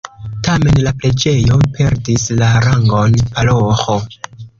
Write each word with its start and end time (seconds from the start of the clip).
Tamen 0.45 0.77
la 0.85 0.93
preĝejo 1.01 1.57
perdis 1.75 2.25
la 2.39 2.47
rangon 2.69 3.19
paroĥo. 3.37 3.99